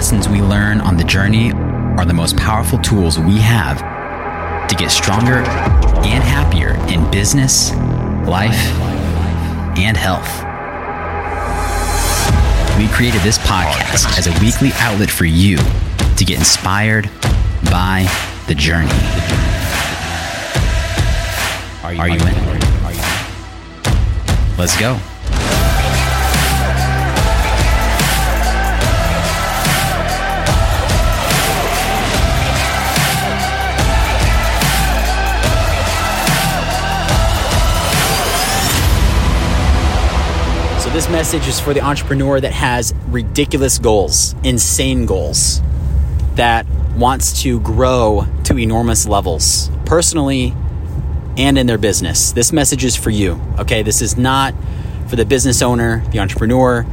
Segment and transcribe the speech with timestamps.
[0.00, 3.76] lessons we learn on the journey are the most powerful tools we have
[4.66, 7.70] to get stronger and happier in business,
[8.26, 8.56] life,
[9.76, 10.26] and health.
[12.78, 15.58] We created this podcast as a weekly outlet for you
[16.16, 17.10] to get inspired
[17.64, 18.08] by
[18.48, 18.88] the journey.
[21.84, 22.56] Are you in?
[24.56, 24.98] Let's go.
[40.92, 45.62] This message is for the entrepreneur that has ridiculous goals, insane goals,
[46.34, 50.52] that wants to grow to enormous levels, personally
[51.36, 52.32] and in their business.
[52.32, 53.84] This message is for you, okay?
[53.84, 54.52] This is not
[55.06, 56.84] for the business owner, the entrepreneur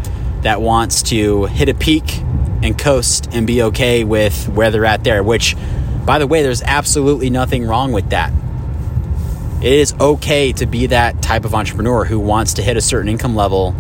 [0.44, 2.20] that wants to hit a peak
[2.62, 5.56] and coast and be okay with where they're at there, which,
[6.06, 8.32] by the way, there's absolutely nothing wrong with that.
[9.60, 13.10] It is okay to be that type of entrepreneur who wants to hit a certain
[13.10, 13.76] income level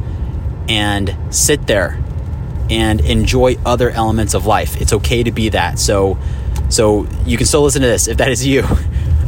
[0.67, 2.01] and sit there
[2.69, 4.79] and enjoy other elements of life.
[4.81, 5.79] It's okay to be that.
[5.79, 6.17] So,
[6.69, 8.63] so you can still listen to this if that is you.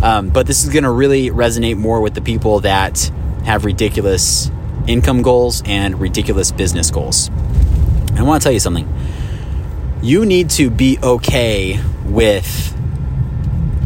[0.02, 3.12] Um, but this is going to really resonate more with the people that
[3.44, 4.50] have ridiculous
[4.88, 7.30] income goals and ridiculous business goals.
[8.16, 8.88] I want to tell you something.
[10.02, 12.74] You need to be okay with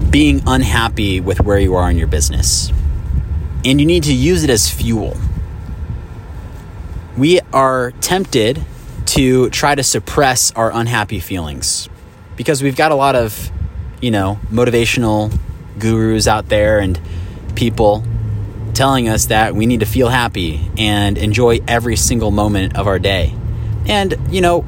[0.10, 2.72] being unhappy with where you are in your business.
[3.66, 5.18] And you need to use it as fuel.
[7.18, 8.64] We are tempted
[9.08, 11.88] to try to suppress our unhappy feelings
[12.36, 13.52] because we've got a lot of,
[14.02, 15.38] you know, motivational
[15.78, 17.00] gurus out there and
[17.56, 18.04] people
[18.74, 22.98] telling us that we need to feel happy and enjoy every single moment of our
[22.98, 23.36] day.
[23.88, 24.66] And, you know,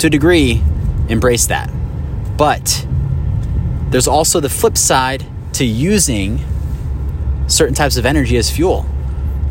[0.00, 0.62] to a degree,
[1.08, 1.70] embrace that.
[2.36, 2.86] But
[3.88, 6.44] there's also the flip side to using
[7.46, 8.86] certain types of energy as fuel.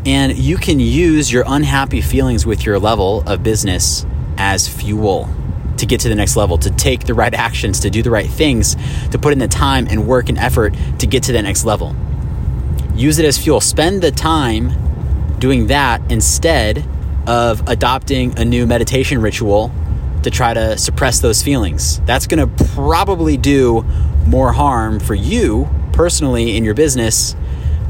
[0.04, 4.04] And you can use your unhappy feelings with your level of business
[4.36, 5.28] as fuel
[5.76, 8.28] to get to the next level, to take the right actions, to do the right
[8.28, 8.76] things,
[9.10, 11.94] to put in the time and work and effort to get to the next level.
[12.94, 13.60] Use it as fuel.
[13.60, 16.84] Spend the time doing that instead
[17.26, 19.72] of adopting a new meditation ritual
[20.22, 22.00] to try to suppress those feelings.
[22.00, 23.82] That's going to probably do
[24.26, 27.34] more harm for you personally in your business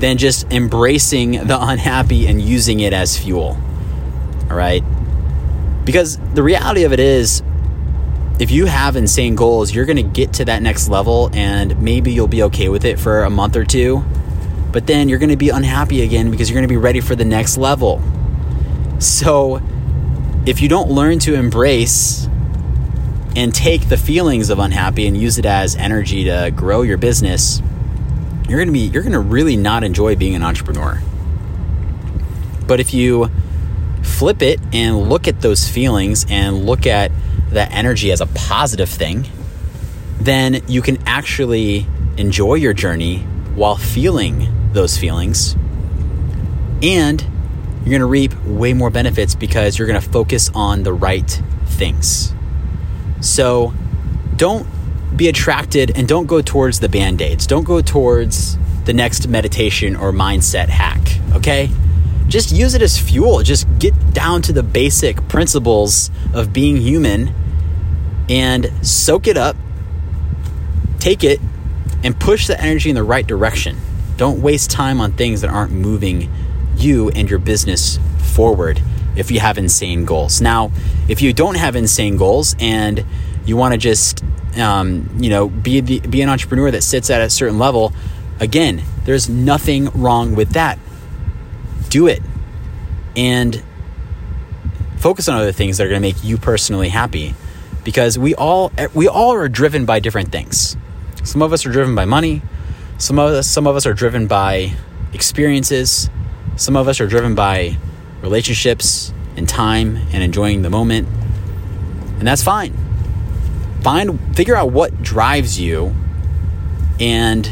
[0.03, 3.57] than just embracing the unhappy and using it as fuel.
[4.51, 4.83] All right?
[5.85, 7.41] Because the reality of it is,
[8.41, 12.12] if you have insane goals, you're going to get to that next level and maybe
[12.12, 14.03] you'll be okay with it for a month or two.
[14.73, 17.15] But then you're going to be unhappy again because you're going to be ready for
[17.15, 18.03] the next level.
[18.99, 19.62] So,
[20.47, 22.27] if you don't learn to embrace
[23.37, 27.62] and take the feelings of unhappy and use it as energy to grow your business,
[28.49, 31.01] you're going to be you're going to really not enjoy being an entrepreneur.
[32.67, 33.31] But if you
[34.03, 37.11] flip it and look at those feelings and look at
[37.51, 39.27] that energy as a positive thing,
[40.21, 41.87] then you can actually
[42.17, 43.19] enjoy your journey
[43.55, 45.55] while feeling those feelings.
[46.83, 47.21] And
[47.85, 51.43] you're going to reap way more benefits because you're going to focus on the right
[51.67, 52.33] things.
[53.21, 53.75] So
[54.37, 54.67] don't
[55.17, 57.47] be attracted and don't go towards the band aids.
[57.47, 61.00] Don't go towards the next meditation or mindset hack,
[61.34, 61.71] okay?
[62.28, 63.43] Just use it as fuel.
[63.43, 67.34] Just get down to the basic principles of being human
[68.28, 69.56] and soak it up,
[70.99, 71.41] take it,
[72.03, 73.77] and push the energy in the right direction.
[74.17, 76.31] Don't waste time on things that aren't moving
[76.77, 78.81] you and your business forward
[79.15, 80.41] if you have insane goals.
[80.41, 80.71] Now,
[81.09, 83.05] if you don't have insane goals and
[83.45, 84.23] you want to just
[84.57, 87.93] um, you know be the, be an entrepreneur that sits at a certain level,
[88.41, 90.79] again, there's nothing wrong with that.
[91.89, 92.23] Do it
[93.17, 93.63] and
[94.99, 97.35] focus on other things that are going to make you personally happy
[97.85, 100.77] because we all we all are driven by different things.
[101.25, 102.43] Some of us are driven by money,
[102.99, 104.73] some of us some of us are driven by
[105.12, 106.09] experiences,
[106.56, 107.77] some of us are driven by
[108.23, 111.09] relationships and time and enjoying the moment.
[112.19, 112.73] And that's fine.
[113.82, 115.94] Find figure out what drives you
[117.00, 117.50] and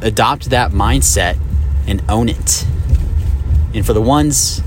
[0.00, 1.38] adopt that mindset
[1.86, 2.64] and own it.
[3.74, 4.62] And for the ones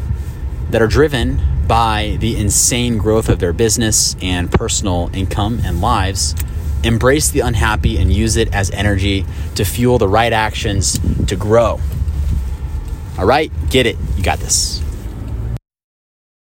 [0.69, 6.35] that are driven by the insane growth of their business and personal income and lives,
[6.83, 11.79] embrace the unhappy and use it as energy to fuel the right actions to grow.
[13.17, 13.97] All right, get it.
[14.17, 14.81] You got this.